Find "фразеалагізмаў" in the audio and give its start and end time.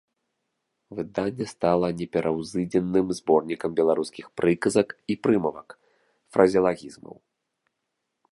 6.39-7.15